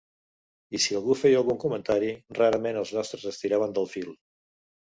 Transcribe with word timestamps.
I 0.77 0.79
si 0.85 0.97
algú 0.99 1.17
feia 1.19 1.41
algun 1.41 1.59
comentari, 1.65 2.09
rarament 2.39 2.81
els 2.81 2.95
altres 3.05 3.29
estiraven 3.35 3.77
del 3.79 3.91
fil. 3.97 4.13